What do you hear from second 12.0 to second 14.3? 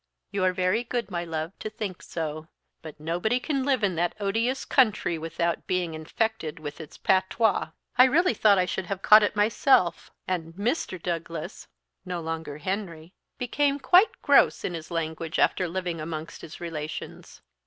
(no longer Henry) "became quite